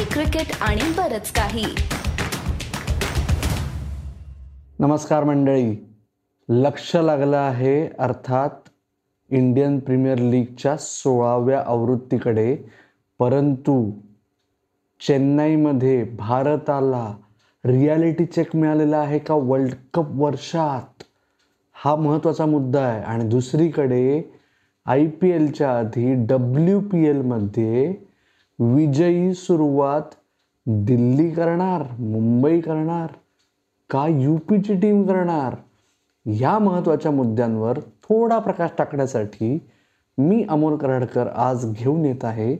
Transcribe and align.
Hockey 0.00 0.12
cricket 0.12 0.56
आणि 0.60 0.80
बरच 0.96 1.32
काही. 1.32 1.64
नमस्कार 4.78 5.24
मंडळी. 5.24 5.94
लक्ष 6.48 6.96
लागलं 6.96 7.36
आहे 7.36 7.88
अर्थात 7.98 8.50
इंडियन 9.30 9.78
प्रीमियर 9.78 10.18
लीगच्या 10.18 10.76
सोळाव्या 10.76 11.64
आवृत्तीकडे. 11.66 12.56
परंतु 13.18 13.90
चेन्नईमध्ये 15.08 16.04
भारताला 16.04 17.14
रियालिटी 17.64 18.24
चेक 18.24 18.56
मिळालेला 18.56 18.98
आहे 18.98 19.18
का 19.18 19.34
वर्ल्ड 19.34 19.74
कप 19.94 20.06
वर्षात? 20.14 21.02
हा 21.72 21.96
महत्त्वाचा 21.96 22.46
मुद्दा 22.46 22.80
आहे. 22.80 23.02
आणि 23.02 23.24
दुसरीकडे 23.24 24.32
आय 24.86 25.06
पी 25.06 25.30
एलच्या 25.30 25.78
आधी 25.78 26.14
डब्ल्यू 26.14 26.80
पी 26.80 27.06
एलमध्ये 27.06 28.09
विजयी 28.62 29.34
सुरुवात 29.34 30.02
दिल्ली 30.66 31.30
करणार 31.30 31.82
मुंबई 31.98 32.60
करणार 32.60 33.06
का 33.90 34.06
यू 34.08 34.36
पीची 34.36 34.74
टीम 34.74 35.02
करणार? 35.06 35.56
या 36.26 36.58
महत्त्वाच्या 36.58 37.12
मुद्द्यांवर 37.12 37.78
थोडा 37.80 38.38
प्रकाश 38.38 38.70
टाकण्यासाठी 38.78 39.58
मी 40.18 40.44
अमोल 40.48 40.76
कराडकर 40.76 41.26
आज 41.26 41.72
घेऊन 41.72 42.04
येत 42.04 42.24
आहे 42.24 42.56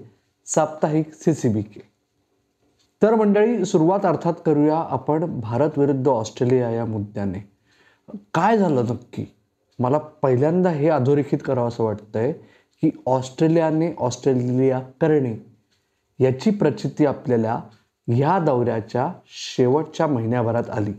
साप्ताहिक 0.47 1.13
सी 1.13 1.35
सी 1.35 1.49
बी 1.49 1.63
के 1.63 1.81
तर 3.03 3.15
मंडळी 3.15 3.65
सुरुवात 3.65 4.07
अर्थात 4.07 4.35
करूया 4.47 4.79
आपण 4.79 5.41
भारत 5.41 5.79
विरुद्ध 5.79 6.09
ऑस्ट्रेलिया 6.09 6.71
या 6.71 6.85
मुद्द्याने. 6.85 7.39
काय 8.35 8.59
झालं 8.59 8.85
नक्की? 8.85 9.27
मला 9.79 9.99
पहिल्यांदा 9.99 10.71
हे 10.71 10.89
अधोरेखित 10.89 11.39
करावं 11.45 11.69
असं 11.69 11.85
वाटतंय 11.85 12.33
की 12.83 12.91
ऑस्ट्रेलियाने 13.07 13.93
ऑस्ट्रेलिया 13.99 14.81
करणे 15.01 15.50
याची 16.21 16.51
प्रचिती 16.51 17.07
आपल्याला 17.07 17.61
ह्या 18.09 18.39
दौऱ्याच्या 18.39 19.13
शेवटच्या 19.27 20.07
महिन्याभरात 20.07 20.71
आली. 20.71 20.93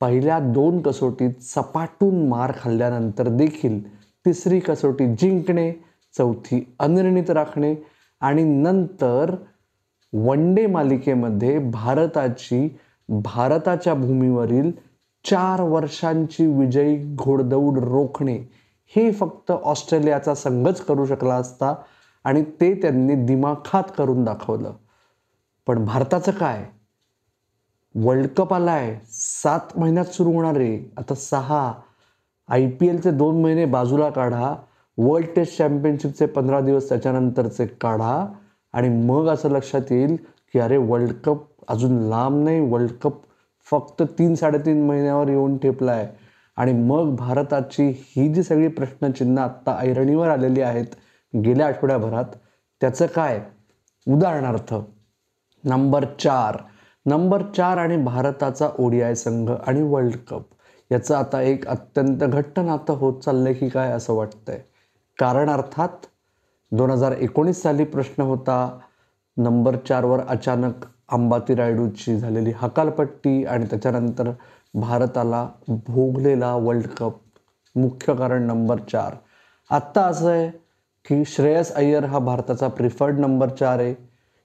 पहिल्या 0.00 0.38
दोन 0.38 0.80
कसोटीत 0.82 1.42
सपाटून 1.42 2.28
मार 2.28 2.52
खाल्ल्यानंतर 2.60 3.28
देखील 3.28 3.80
तिसरी 4.26 4.60
कसोटी 4.60 5.06
जिंकणे 5.14 5.72
चौथी 6.14 6.74
अनिर्णित 6.78 7.30
राखणे 7.30 7.74
आणि 8.20 8.42
नंतर 8.44 9.34
वन 10.12 10.54
डे 10.54 10.66
मालिकेमध्ये 10.66 11.58
भारताची 11.58 12.68
भारताच्या 13.08 13.94
भूमीवरील 13.94 14.70
चार 15.24 15.60
वर्षांची 15.60 16.46
विजयी 16.46 17.14
घोडदौड 17.14 17.78
रोखणे 17.78 18.36
हे 18.96 19.10
फक्त 19.12 19.50
ऑस्ट्रेलियाचा 19.52 20.34
संघच 20.34 20.80
करू 20.80 21.06
शकला 21.06 21.34
असता 21.34 21.74
आणि 22.24 22.42
ते 22.42 22.74
त्यांनी 22.74 23.14
दिमाखात 23.14 23.82
करून 23.98 24.24
दाखवलं. 24.24 24.72
पण 25.66 25.84
भारताचं 25.84 26.32
काय? 26.32 26.66
वर्ल्ड 27.94 28.26
कप 28.36 28.54
आलाय. 28.54 28.98
सात 29.10 29.78
महिन्यात 29.78 30.04
सुरू 30.04 30.32
होणार 30.32 30.60
आहे. 30.60 30.90
आता 30.96 31.14
सहा. 31.14 31.72
आय 32.48 32.70
पी 32.70 32.88
एलचे 32.88 33.10
दोन 33.10 33.42
महिने 33.42 33.64
बाजूला 33.64 34.10
काढा. 34.10 34.54
वर्ल्ड 34.98 35.28
टेस्ट 35.36 35.58
चॅम्पियनशिपचे 35.58 36.26
पंधरा 36.26 36.60
दिवस 36.60 36.88
त्याच्यानंतरचे 36.88 37.66
काढा. 37.66 38.26
आणि 38.72 38.88
मग 38.88 39.26
असं 39.26 39.50
लक्षात 39.50 39.80
येईल 39.90 40.16
की 40.52 40.58
अरे 40.58 40.76
वर्ल्ड 40.76 41.12
कप 41.12 41.42
अजून 41.68 41.98
लांब 41.98 42.44
नाही. 42.44 42.60
वर्ल्ड 42.60 42.90
कप 42.90 43.20
फक्त 43.70 44.02
तीन 44.02 44.34
साडेतीन 44.34 44.86
महिन्यावर 44.86 45.28
येऊन 45.28 45.58
ठेपला 45.58 45.92
आहे 45.92 46.08
आणि 46.56 46.72
मग 46.72 47.16
भारताची 47.16 47.88
ही 47.88 48.34
जी 48.34 48.42
सगळी 48.42 48.68
प्रश्नचिन्ह 48.68 49.42
आत्ता 49.42 49.78
ऐरणीवर 49.80 50.28
आलेली 50.28 50.60
आहेत 50.60 50.86
गेल्या 51.34 51.66
आठवड्याभरात 51.66 52.24
त्याचं 52.80 53.06
काय? 53.06 53.40
उदाहरणार्थ 54.08 54.74
नंबर 55.64 56.04
चार. 56.04 56.56
नंबर 57.06 57.42
चार 57.56 57.76
आणि 57.76 57.96
भारताचा 57.96 58.68
ओडीआय 58.78 59.14
संघ 59.14 59.50
आणि 59.66 59.82
वर्ल्ड 59.82 60.16
कप. 60.16 60.42
याचं 60.92 61.14
आता 61.16 61.42
एक 61.42 61.66
अत्यंत 61.68 62.18
घट्ट 62.18 62.60
नातं 62.60 62.92
होत 62.92 63.20
चाललंय 63.20 63.52
की 63.52 63.68
काय 63.68 63.92
असं 63.92 64.12
वाटतंय? 64.12 64.60
कारण 65.18 65.50
अर्थात 65.50 66.06
दोन 66.72 66.90
हजार 66.90 67.12
एकोणीस 67.12 67.62
साली 67.62 67.84
प्रश्न 67.84 68.22
होता 68.22 68.78
नंबर 69.36 69.76
चारवर 69.76 70.20
अचानक 70.28 70.74
अंबाती 71.12 71.54
रायडूची 71.54 72.18
झालेली 72.18 72.52
हकालपट्टी 72.56 73.44
आणि 73.44 73.66
त्याच्यानंतर 73.66 74.30
भारताला 74.74 75.48
भोगलेला 75.68 76.54
वर्ल्ड 76.54 76.86
कप. 76.86 77.16
मुख्य 77.76 78.14
कारण 78.14 78.42
नंबर 78.42 78.78
चार. 78.92 79.14
आत्ता 79.70 80.02
असं 80.02 80.30
आहे 80.30 80.59
की 81.04 81.24
श्रेयस 81.24 81.72
अय्यर 81.72 82.04
हा 82.04 82.18
भारताचा 82.18 82.68
प्रिफर्ड 82.68 83.18
नंबर 83.18 83.48
चार 83.48 83.78
आहे. 83.78 83.94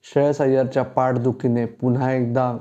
श्रेयस 0.05 0.41
अय्यरच्या 0.41 0.83
पाठदुखीने 0.83 1.65
पुन्हा 1.65 2.11
एकदा 2.13 2.51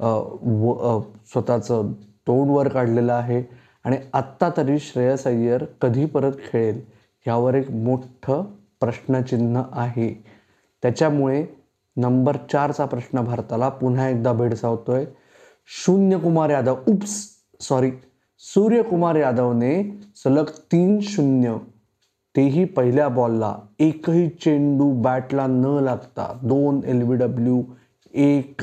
व 0.00 1.00
स्वतःचं 1.26 1.92
तोंड 2.26 2.50
वर 2.50 2.68
काढलेलं 2.68 3.12
आहे. 3.12 3.42
आणि 3.84 3.96
आत्ता 4.14 4.48
तरी 4.56 4.78
श्रेयस 4.78 5.26
अय्यर 5.26 5.64
कधी 5.80 6.04
परत 6.06 6.32
खेळेल 6.48 6.80
ह्यावर 7.26 7.54
एक 7.54 7.70
मोठं 7.70 8.42
प्रश्नचिन्ह 8.80 9.62
आहे. 9.72 10.12
त्याच्यामुळे 10.82 11.44
नंबर 11.96 12.36
चारचा 12.52 12.84
प्रश्न 12.84 13.20
भारताला 13.20 13.68
पुन्हा 13.68 14.08
एकदा 14.08 14.32
भेडसावतोय. 14.32 15.04
शून्यकुमार 15.84 16.50
यादव 16.50 16.76
उप्स 16.88 17.14
सॉरी 17.60 17.90
सूर्यकुमार 18.38 19.14
यादवने 19.14 19.82
सलग 20.16 20.50
तीन 20.72 20.98
शून्य 21.02 21.56
तेही 22.36 22.64
पहिल्या 22.64 23.08
बॉलला 23.08 23.54
एकही 23.78 24.28
चेंडू 24.44 24.90
बॅटला 25.02 25.46
न 25.46 25.78
लागता 25.84 26.32
दोन 26.42 26.80
एल 26.86 27.02
बी 27.02 27.16
डब्ल्यू 27.16 27.62
एक 28.14 28.62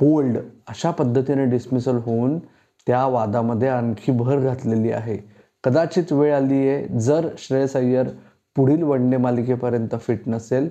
बोल्ड 0.00 0.38
अशा 0.68 0.90
पद्धतीने 0.90 1.44
डिसमिसल 1.50 1.96
होऊन 2.04 2.38
त्या 2.86 3.04
वादामध्ये 3.06 3.68
आणखी 3.68 4.12
भर 4.12 4.38
घातलेली 4.38 4.90
आहे. 4.92 5.16
कदाचित 5.64 6.12
वेळ 6.12 6.34
आली 6.34 6.68
आहे 6.68 6.98
जर 7.00 7.28
श्रेयस 7.38 7.76
अय्यर 7.76 8.08
पुढील 8.56 8.82
वन 8.82 9.10
डे 9.10 9.16
मालिकेपर्यंत 9.16 9.94
फिट 10.00 10.28
नसेल 10.28 10.68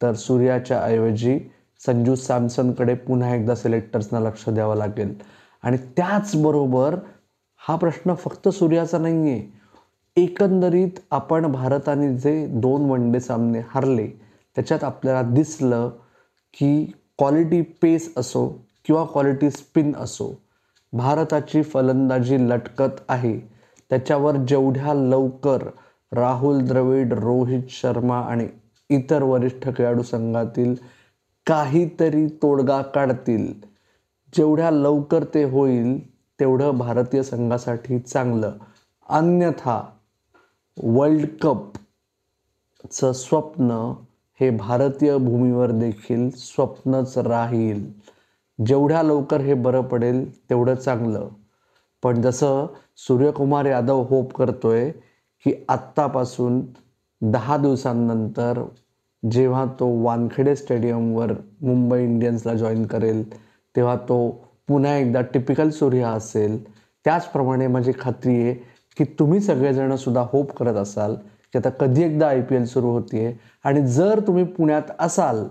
तर 0.00 0.12
सूर्याच्या 0.14 0.80
ऐवजी 0.82 1.38
संजू 1.86 2.14
सॅमसनकडे 2.14 2.94
पुन्हा 2.94 3.34
एकदा 3.34 3.54
सिलेक्टर्सना 3.54 4.20
लक्ष 4.20 4.48
द्यावं 4.48 4.76
लागेल. 4.76 5.14
आणि 5.62 5.76
त्याचबरोबर 5.96 6.94
हा 7.60 7.76
प्रश्न 7.76 8.14
फक्त 8.14 8.48
सूर्याचा 8.48 8.98
नाही 8.98 9.30
आहे 9.30 9.59
एकंदरीत 10.16 10.98
आपण 11.10 11.46
भारताने 11.52 12.12
जे 12.18 12.46
दोन 12.60 12.88
वन 12.90 13.10
डे 13.12 13.20
सामने 13.20 13.58
हारले 13.68 14.06
त्याच्यात 14.56 14.84
आपल्याला 14.84 15.22
दिसलं 15.22 15.88
की 16.54 16.84
क्वालिटी 17.18 17.60
पेस 17.82 18.12
असो 18.16 18.46
किंवा 18.84 19.04
क्वालिटी 19.04 19.50
स्पिन 19.50 19.92
असो 19.96 20.32
भारताची 20.92 21.62
फलंदाजी 21.62 22.36
लटकत 22.48 23.00
आहे. 23.08 23.38
त्याच्यावर 23.90 24.36
जेवढ्या 24.36 24.94
लवकर 24.94 25.62
राहुल 26.12 26.58
द्रविड 26.58 27.12
रोहित 27.12 27.62
शर्मा 27.70 28.20
आणि 28.20 28.48
इतर 28.90 29.22
वरिष्ठ 29.22 29.68
खेळाडू 29.76 30.02
संघातील 30.02 30.74
काहीतरी 31.46 32.26
तोडगा 32.42 32.82
काढतील 32.82 33.52
जेवढ्या 34.36 34.70
लवकर 34.70 35.24
ते 35.24 35.44
होईल 35.44 35.98
तेवढं 36.40 36.78
भारतीय 36.78 37.22
संघासाठी 37.22 37.98
चांगलं. 37.98 38.52
अन्यथा 39.08 39.80
वर्ल्ड 40.76 41.26
कपचं 41.42 43.12
स्वप्न 43.12 43.70
हे 44.40 44.50
भारतीय 44.50 45.16
भूमीवर 45.16 45.70
देखील 45.70 46.28
स्वप्नच 46.30 47.16
राहील. 47.18 47.84
जेवढ्या 48.58 49.02
लवकर 49.02 49.40
हे 49.40 49.54
बरं 49.54 49.82
पडेल 49.82 50.24
तेवढं 50.50 50.74
चांगलं. 50.74 51.28
पण 52.02 52.20
जसं 52.22 52.66
सूर्यकुमार 52.96 53.66
यादव 53.66 54.02
होप 54.02 54.32
करतोय 54.32 54.90
की 55.44 55.52
आत्तापासून 55.68 56.60
दहा 57.22 57.56
दिवसांनंतर 57.56 58.62
जेव्हा 59.22 59.64
तो 59.80 59.88
वानखेडे 60.02 60.56
स्टेडियमवर 60.56 61.32
मुंबई 61.60 62.02
इंडियन्सला 62.04 62.54
जॉईन 62.54 62.84
करेल 62.86 63.22
तेव्हा 63.76 63.96
तो 64.08 64.30
पुन्हा 64.68 64.96
एकदा 64.96 65.20
टिपिकल 65.20 65.70
सूर्य 65.70 66.02
असेल. 66.02 66.62
त्याचप्रमाणे 67.04 67.66
माझी 67.66 67.92
खात्री 68.00 68.34
आहे 68.34 68.54
की 69.00 69.04
तुम्ही 69.18 69.40
सगळेजण 69.40 69.94
सुद्धा 69.96 70.20
होप 70.32 70.52
करत 70.52 70.74
असाल 70.74 71.14
की 71.52 71.58
आता 71.58 71.70
कधी 71.70 72.02
एकदा 72.02 72.28
आय 72.28 72.40
पी 72.40 72.54
एल 72.54 72.64
सुरू 72.64 72.86
होते 72.86 73.40
आणि 73.64 73.86
जर 73.86 74.20
तुम्ही 74.26 74.44
पुण्यात 74.44 74.90
असाल 74.98 75.44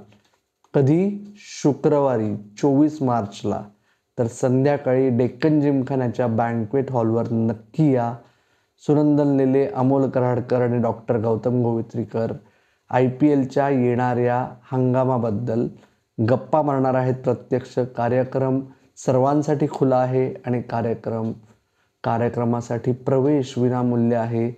कधी 0.74 1.34
शुक्रवारी 1.38 2.36
चोवीस 2.58 3.02
मार्चला 3.02 3.62
तर 4.20 4.28
संध्याकाळी 4.28 5.10
डेक्कन 5.10 5.60
जिमखान्याच्या 5.62 6.28
बँकवेट 6.28 6.92
हॉलवर 6.92 7.32
नक्की 7.32 7.92
या. 7.94 8.14
सुनंदन 8.88 9.36
लेले 9.36 9.66
अमोल 9.68 10.10
कराडकर 10.10 10.62
आणि 10.62 10.78
doctor 10.78 11.18
Gautam 11.18 11.62
Gowitrikar 11.62 12.34
I 12.90 13.08
P 13.08 13.32
एलच्या 13.32 13.70
येणाऱ्या 13.70 14.46
हंगामाबद्दल 14.72 15.68
गप्पा 16.30 16.62
मारणार 16.62 16.94
आहेत 16.94 17.16
प्रत्यक्ष. 17.16 17.80
कार्यक्रम 17.98 18.62
सर्वांसाठी 18.98 19.68
खुला 19.72 19.98
आहे 19.98 20.34
आणि 20.46 20.62
कार्यक्रम 20.62 21.32
कार्यक्रमासाठी 22.04 22.92
प्रवेश 22.92 23.58
विनामूल्य 23.58 24.16
आहे. 24.16 24.50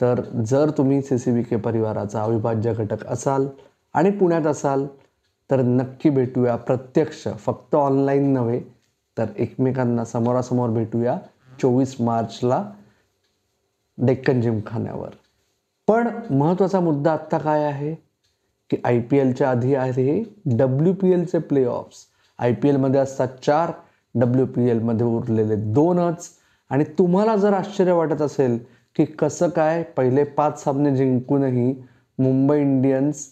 तर 0.00 0.20
जर 0.46 0.70
तुम्ही 0.70 1.00
सी 1.02 1.18
सी 1.18 1.30
बी 1.32 1.42
के 1.42 1.56
परिवाराचा 1.56 2.22
अविभाज्य 2.22 2.72
घटक 2.74 3.06
असाल 3.06 3.46
आणि 3.94 4.10
पुण्यात 4.10 4.46
असाल 4.46 4.86
तर 5.50 5.60
नक्की 5.62 6.10
भेटूया 6.10 6.54
प्रत्यक्ष 6.56 7.26
फक्त 7.46 7.74
ऑनलाईन 7.74 8.32
नव्हे 8.32 8.60
तर 9.16 9.26
एकमेकांना 9.36 10.04
समोरासमोर 10.04 10.70
भेटूया 10.70 11.16
चोवीस 11.62 11.96
मार्चला 12.00 12.62
डेक्कन 13.98 14.40
जिमखान्यावर. 14.40 15.08
पण 15.88 16.08
महत्त्वाचा 16.30 16.80
मुद्दा 16.80 17.12
आत्ता 17.12 17.38
काय 17.38 17.64
आहे? 17.64 17.94
की 18.70 18.76
आय 18.84 19.00
पी 19.00 19.18
एलच्या 19.18 19.50
आधी 19.50 19.74
आहे 19.74 20.22
डब्ल्यू 20.56 20.92
पी 20.94 21.12
एलचे 21.12 21.38
प्ले 21.38 21.64
ऑफ्स 21.64 22.04
आय 22.38 22.52
पी 22.54 22.68
एलमध्ये 22.68 23.00
असतात 23.00 23.28
चार 23.42 23.70
डब्ल्यू 24.14 24.46
पी 24.46 24.68
एलमध्ये 24.70 25.06
उरलेले 25.06 25.56
दोनच. 25.72 26.28
आणि 26.70 26.84
तुम्हाला 26.98 27.36
जर 27.36 27.52
आश्चर्य 27.52 27.92
वाटत 27.92 28.22
असेल 28.22 28.58
की 28.96 29.04
कसं 29.18 29.48
काय 29.48 29.82
पहिले 29.96 30.24
पाच 30.36 30.62
सामने 30.64 30.94
जिंकूनही 30.96 31.72
मुंबई 32.18 32.60
इंडियन्स 32.60 33.26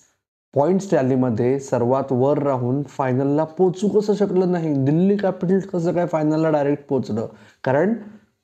पॉईंट्स 0.55 0.91
टॅलीमध्ये 0.91 1.59
सर्वात 1.61 2.13
वर 2.13 2.39
राहून 2.39 2.83
फायनलला 2.89 3.45
पोचू 3.45 3.89
कसं 3.89 4.15
शकलं 4.15 4.53
नाही? 4.53 4.73
दिल्ली 4.75 5.17
कॅपिटल्स 5.17 5.67
कसं 5.69 5.93
काय 5.93 6.07
फायनलला 6.07 6.51
डायरेक्ट 6.51 6.87
पोचलं 6.89 7.27
कारण 7.65 7.95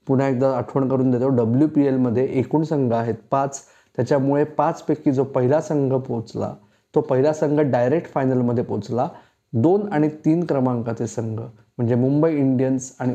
पुन्हा 0.07 0.29
एकदा 0.29 0.51
आठवण 0.57 0.89
करून 0.89 1.11
देतो 1.11 1.29
डब्ल्यू 1.37 1.69
पी 1.69 1.87
एलमध्ये 1.87 2.25
एकूण 2.41 2.63
संघ 2.65 2.93
आहेत 2.93 3.15
पाच. 3.31 3.63
त्याच्यामुळे 3.99 4.45
पाचपैकी 4.45 5.13
जो 5.13 5.25
पहिला 5.25 5.61
संघ 5.61 5.93
पोचला 5.95 6.55
तो 6.95 7.01
पहिला 7.01 7.33
संघ 7.33 7.61
डायरेक्ट 7.63 8.13
फायनलमध्ये 8.13 8.65
पोचला 8.65 9.09
दोन 9.53 9.89
आणि 9.93 10.09
तीन 10.25 10.45
क्रमांकाचे 10.45 11.07
संघ 11.07 11.39
म्हणजे 11.41 11.95
मुंबई 11.95 12.35
इंडियन्स 12.37 12.95
आणि 13.01 13.15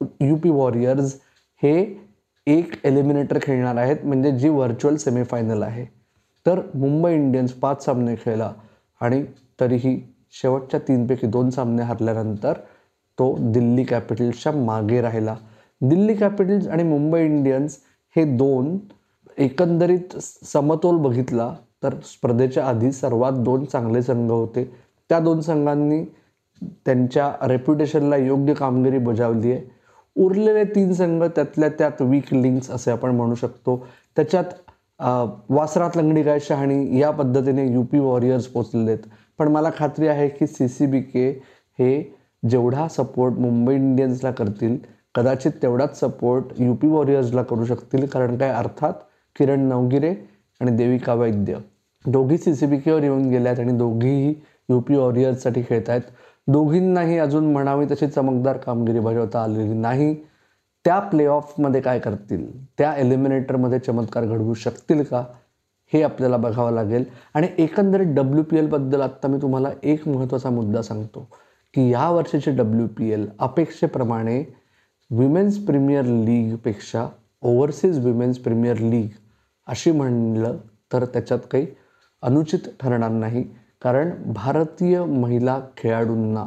यू 0.00 0.36
पी 0.36 0.50
वॉरियर्स 0.50 1.14
हे 1.62 1.74
एक 2.46 2.74
एलिमिनेटर 2.84 3.38
खेळणार 3.42 3.76
आहेत 3.76 4.04
म्हणजे 4.04 4.30
जी 4.38 4.48
व्हर्च्युअल 4.48 4.96
सेमीफायनल 4.96 5.62
आहे. 5.62 5.84
तर 6.46 6.60
मुंबई 6.74 7.12
इंडियन्स 7.14 7.52
पाच 7.52 7.84
सामने 7.84 8.14
खेळला 8.14 8.52
आणि 9.00 9.22
तरीही 9.60 10.00
शेवटच्या 10.40 10.80
तीनपैकी 10.80 11.26
दोन 11.26 11.50
सामने 11.50 11.82
हरल्यानंतर 11.82 12.52
तो 13.18 13.34
दिल्ली 13.52 13.84
कॅपिटल्सच्या 13.84 14.52
मागे 14.52 15.00
राहिला. 15.00 15.36
दिल्ली 15.80 16.14
कॅपिटल्स 16.14 16.66
आणि 16.68 16.82
मुंबई 16.82 17.24
इंडियन्स 17.24 17.78
हे 18.16 18.24
दोन 18.36 18.76
एकंदरीत 19.38 20.16
समतोल 20.44 20.96
बघितला 20.96 21.54
तर 21.82 21.94
स्पर्धेच्या 22.04 22.66
आधी 22.66 22.90
सर्वात 22.92 23.32
दोन 23.44 23.64
चांगले 23.64 24.02
संघ 24.02 24.30
होते. 24.30 24.64
त्या 25.10 25.18
दोन 25.20 25.40
संघांनी 25.40 26.04
त्यांच्या 26.86 27.32
रेप्युटेशनला 27.48 28.16
योग्य 28.16 28.54
कामगिरी 28.54 28.98
बजावली 28.98 29.52
आहे. 29.52 29.73
उरलेले 30.16 30.64
तीन 30.64 30.92
संघ 30.94 31.22
त्यातल्या 31.24 31.68
त्यात 31.78 32.02
वीक 32.02 32.32
लिंक्स 32.34 32.70
असे 32.70 32.90
आपण 32.90 33.14
म्हणू 33.16 33.34
शकतो. 33.34 33.76
त्याच्यात 34.16 34.44
वासरात 35.50 35.96
लंगडी 35.96 36.22
काय 36.22 36.38
शहाणी 36.40 36.98
या 37.00 37.10
पद्धतीने 37.10 37.66
यू 37.72 37.82
पी 37.82 37.98
वॉरियर्स 37.98 38.46
पोचलेले 38.46 38.90
आहेत 38.90 39.08
पण 39.38 39.48
मला 39.48 39.70
खात्री 39.78 40.08
आहे 40.08 40.28
की 40.28 40.46
सी 40.46 40.68
सी 40.68 40.86
बी 40.86 41.00
के 41.00 41.28
हे 41.78 42.02
जेवढा 42.50 42.86
सपोर्ट 42.88 43.34
मुंबई 43.34 43.74
इंडियन्सला 43.74 44.30
करतील 44.30 44.76
कदाचित 45.14 45.52
तेवढाच 45.62 45.98
सपोर्ट 46.00 46.60
यू 46.60 46.74
पी 46.74 46.88
वॉरियर्सला 46.88 47.42
करू 47.42 47.64
शकतील. 47.64 48.06
कारण 48.06 48.36
काय? 48.38 48.50
अर्थात 48.50 48.92
किरण 49.36 49.60
नवगिरे 49.68 50.14
आणि 50.60 50.70
देविका 50.76 51.14
वैद्य. 51.14 51.56
दोघी 52.04 52.38
सी 52.38 52.54
सी 52.54 52.66
बी 52.66 52.76
केवर 52.78 53.02
येऊन 53.02 53.28
गेल्यात 53.30 53.60
आणि 53.60 53.72
दोघीही 53.78 54.34
यू 54.70 54.80
पी 54.80 54.96
वॉरियर्ससाठी 54.96 55.62
खेळत 55.68 55.88
आहेत 55.90 56.02
दोघींनाही 56.46 57.18
अजून 57.18 57.52
म्हणावी 57.52 57.86
तशी 57.86 58.06
चमकदार 58.06 58.56
कामगिरी 58.56 59.00
बजावता 59.00 59.42
आलेली 59.42 59.74
नाही. 59.74 60.14
त्या 60.84 60.98
प्लेऑफमध्ये 61.00 61.80
काय 61.80 61.98
करतील? 61.98 62.66
त्या 62.78 62.94
एलिमिनेटरमध्ये 62.96 63.78
चमत्कार 63.78 64.24
घडवू 64.24 64.54
शकतील 64.54 65.02
का? 65.02 65.24
हे 65.92 66.02
आपल्याला 66.02 66.36
बघावं 66.36 66.72
लागेल. 66.72 67.04
आणि 67.34 67.48
एकंदरीत 67.58 68.06
डब्ल्यू 68.06 68.42
पी 68.42 68.58
एलबद्दल 68.58 69.00
आत्ता 69.00 69.28
मी 69.28 69.38
तुम्हाला 69.42 69.70
एक 69.82 70.08
महत्त्वाचा 70.08 70.50
मुद्दा 70.50 70.82
सांगतो 70.82 71.28
की 71.74 71.90
या 71.90 72.10
वर्षीचे 72.10 72.50
डब्ल्यू 72.50 72.86
पी 72.86 73.10
एल 73.10 73.28
अपेक्षेप्रमाणे 73.38 74.44
विमेन्स 75.10 75.58
प्रीमियर 75.58 76.04
लीगपेक्षा 76.04 77.08
ओव्हरसीज 77.42 78.06
विमेन्स 78.06 78.38
प्रीमियर 78.38 78.78
लीग 78.78 79.08
अशी 79.66 79.90
म्हणलं 79.90 80.56
तर 80.92 81.04
त्याच्यात 81.04 81.38
काही 81.50 81.66
अनुचित 82.22 82.58
ठरणार 82.80 83.10
नाही. 83.10 83.44
कारण 83.84 84.10
भारतीय 84.26 85.04
महिला 85.04 85.60
खेळाडूंना 85.76 86.46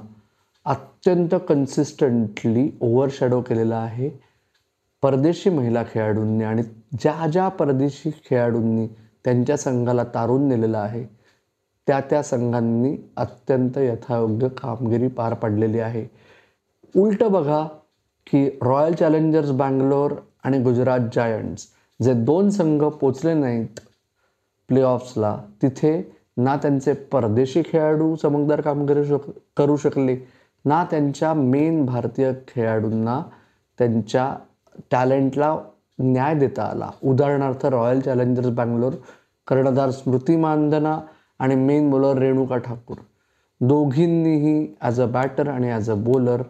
अत्यंत 0.65 1.35
कन्सिस्टंटली 1.49 2.69
ओव्हरशॅडो 2.81 3.41
केलेला 3.41 3.77
आहे 3.77 4.09
परदेशी 5.01 5.49
महिला 5.49 5.83
खेळाडूंनी 5.83 6.43
आणि 6.43 6.63
ज्या 6.99 7.27
ज्या 7.27 7.47
परदेशी 7.47 8.09
खेळाडूंनी 8.09 8.87
त्यांच्या 9.25 9.57
संघाला 9.57 10.03
तारून 10.03 10.47
नेलेलं 10.47 10.77
आहे 10.77 11.03
त्या 11.87 11.99
त्या 11.99 12.23
संघांनी 12.23 12.95
अत्यंत 13.17 13.77
यथायोग्य 13.77 14.47
कामगिरी 14.47 15.07
पार 15.07 15.33
पाडलेली 15.33 15.79
आहे. 15.79 16.05
उलट 16.95 17.23
बघा 17.23 17.63
की 18.27 18.49
रॉयल 18.61 18.93
चॅलेंजर्स 18.93 19.51
बँगलोर 19.51 20.13
आणि 20.43 20.63
गुजरात 20.63 20.99
जायंट्स 21.15 21.67
जे 22.03 22.13
दोन 22.13 22.49
संघ 22.49 22.83
पोचले 22.83 23.33
नाहीत 23.33 23.79
प्लेऑफ्सला 24.69 25.37
तिथे 25.61 26.16
ना 26.37 26.55
त्यांचे 26.55 26.93
परदेशी 27.11 27.61
खेळाडू 27.65 28.15
चमकदार 28.15 28.61
कामगिरी 28.61 29.05
शक 29.05 29.29
करू 29.57 29.75
शकले. 29.77 30.17
ना 30.65 30.83
त्यांच्या 30.91 31.33
मेन 31.33 31.85
भारतीय 31.85 32.31
खेळाडूंना 32.47 33.21
त्यांच्या 33.79 34.33
टॅलेंटला 34.91 35.55
न्याय 35.99 36.33
देता 36.39 36.63
आला. 36.63 36.89
उदाहरणार्थ 37.03 37.65
रॉयल 37.65 37.99
चॅलेंजर्स 38.01 38.49
बँगलोर 38.49 38.93
कर्णधार 39.47 39.91
स्मृती 39.91 40.35
मानधना 40.35 40.99
आणि 41.39 41.55
मेन 41.55 41.89
बॉलर 41.91 42.17
रेणुका 42.17 42.57
ठाकूर. 42.57 42.97
दोघींनीही 43.61 44.75
ॲज 44.81 45.01
अ 45.01 45.05
बॅटर 45.11 45.47
आणि 45.49 45.71
ॲज 45.71 45.89
अ 45.91 45.93
बॉलर 45.95 46.41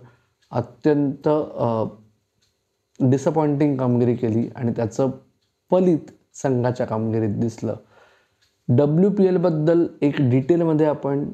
अत्यंत 0.52 1.30
डिसअपॉइंटिंग 3.00 3.76
कामगिरी 3.78 4.16
केली 4.16 4.48
आणि 4.56 4.72
त्याचं 4.76 5.10
फलित 5.72 6.12
संघाच्या 6.36 6.86
कामगिरीत 6.86 7.40
दिसलं. 7.40 7.76
डब्ल्यू 8.70 9.10
पी 9.10 9.26
एलबद्दल 9.26 9.88
एक 10.02 10.16
डिटेलमध्ये 10.20 10.86
आपण 10.86 11.34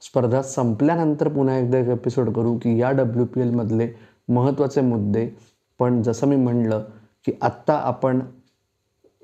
स्पर्धा 0.00 0.42
संपल्यानंतर 0.42 1.28
पुन्हा 1.28 1.56
एकदा 1.56 1.78
एक 1.78 1.88
एपिसोड 1.88 2.30
करू 2.30 2.58
की 2.58 2.80
या 2.80 2.90
डब्ल्यू 2.90 3.24
पी 3.24 3.40
एलमधले 3.40 3.88
महत्त्वाचे 4.28 4.80
मुद्दे. 4.80 5.30
पण 5.78 6.02
जसं 6.02 6.26
मी 6.26 6.36
म्हणलं 6.36 6.84
की 7.26 7.32
आत्ता 7.42 7.74
आपण 7.74 8.20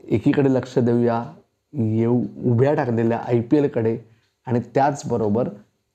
एकीकडे 0.08 0.54
लक्ष 0.54 0.78
देऊया 0.78 1.24
येऊ 1.72 2.22
उभ्या 2.44 2.74
टाकलेल्या 2.74 3.18
आय 3.18 3.40
पी 3.40 3.56
एलकडे 3.56 3.98
आणि 4.46 4.60
त्याचबरोबर 4.74 5.48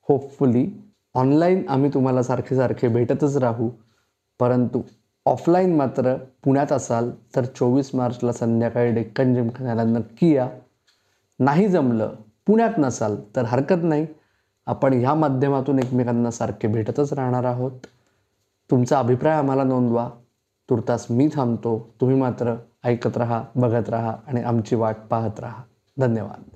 होपफुली 0.08 0.66
ऑनलाईन 1.14 1.68
आम्ही 1.68 1.90
तुम्हाला 1.94 2.22
सारखे 2.22 2.56
सारखे 2.56 2.88
भेटतच 2.88 3.36
राहू. 3.36 3.70
परंतु 4.40 4.82
ऑफलाईन 5.26 5.76
मात्र 5.76 6.16
पुण्यात 6.44 6.72
असाल 6.72 7.10
तर 7.36 7.44
चोवीस 7.44 7.94
मार्चला 7.94 8.32
संध्याकाळी 8.32 8.92
डेक्कन 8.92 9.34
जिमखान्याला 9.34 9.84
नक्की 9.84 10.34
या. 10.34 10.48
नाही 11.38 11.68
जमलं 11.68 12.12
पुण्यात 12.46 12.70
नसाल 12.78 13.16
तर 13.36 13.44
हरकत 13.44 13.82
नाही. 13.82 14.06
आपण 14.66 14.92
ह्या 14.92 15.14
माध्यमातून 15.14 15.78
एकमेकांना 15.78 16.30
सारखे 16.30 16.68
भेटतच 16.68 17.12
राहणार 17.12 17.44
आहोत. 17.44 17.72
तुमचा 18.70 18.98
अभिप्राय 18.98 19.36
आम्हाला 19.36 19.64
नोंदवा. 19.64 20.10
तुर्तास 20.70 21.06
मी 21.10 21.28
थांबतो. 21.34 21.94
तुम्ही 22.00 22.16
मात्र 22.16 22.54
ऐकत 22.84 23.16
राहा 23.16 23.44
बघत 23.56 23.88
राहा 23.88 24.16
आणि 24.26 24.42
आमची 24.42 24.76
वाट 24.76 24.96
पाहत 25.10 25.40
राहा. 25.40 25.62
धन्यवाद. 25.98 26.53